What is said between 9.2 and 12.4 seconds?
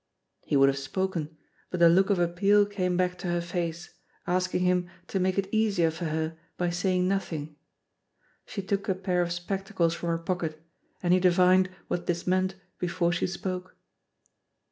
of spectacles from her pocket, and he divined what this